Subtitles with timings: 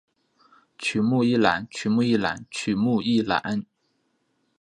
[0.79, 3.67] 曲目一览曲目一览曲目一览